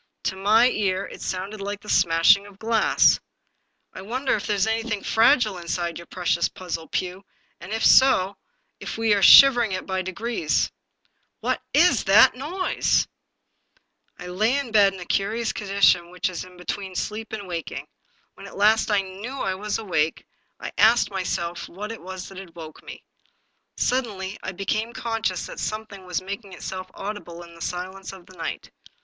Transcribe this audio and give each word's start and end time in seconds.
To 0.23 0.35
my 0.35 0.67
ear, 0.67 1.05
it 1.05 1.21
sounded 1.21 1.61
like 1.61 1.81
the 1.81 1.87
smash 1.87 2.35
ing 2.35 2.47
of 2.47 2.57
glass." 2.57 3.19
I 3.93 4.01
wonder 4.01 4.33
if 4.33 4.47
there 4.47 4.55
is 4.55 4.65
anything 4.65 5.03
fragile 5.03 5.59
in 5.59 5.67
side 5.67 5.99
your 5.99 6.07
precious 6.07 6.49
puzzle, 6.49 6.87
Pugh, 6.87 7.23
and, 7.59 7.71
if 7.71 7.85
so, 7.85 8.35
if 8.79 8.97
we 8.97 9.13
are 9.13 9.21
shivering 9.21 9.73
it 9.73 9.85
by 9.85 10.01
degrees?" 10.01 10.71
246 11.43 12.03
The 12.03 12.13
Puzzle 12.13 12.17
II" 12.17 12.49
What 12.55 12.59
is 12.59 12.59
that 12.65 12.69
noise?" 12.73 13.07
I 14.17 14.25
lay 14.25 14.57
in 14.57 14.71
bed 14.71 14.93
in 14.93 14.97
that 14.97 15.09
curious 15.09 15.53
condition 15.53 16.09
which 16.09 16.31
is 16.31 16.47
between 16.57 16.95
sleep 16.95 17.31
and 17.31 17.47
waking. 17.47 17.85
When, 18.33 18.47
at 18.47 18.57
last, 18.57 18.89
I 18.89 19.01
knew 19.03 19.35
that 19.35 19.41
I 19.49 19.53
was 19.53 19.77
awake, 19.77 20.25
I 20.59 20.71
asked 20.79 21.11
myself 21.11 21.69
what 21.69 21.91
it 21.91 22.01
was 22.01 22.27
that 22.27 22.39
had 22.39 22.55
woke 22.55 22.81
me. 22.81 23.03
Suddenly 23.77 24.39
I 24.41 24.51
became 24.51 24.93
conscious 24.93 25.45
that 25.45 25.59
something 25.59 26.07
was 26.07 26.23
making 26.23 26.53
itself 26.53 26.89
audible 26.95 27.43
in 27.43 27.53
the 27.53 27.61
silence 27.61 28.11
of 28.11 28.25
the 28.25 28.35
night. 28.35 28.71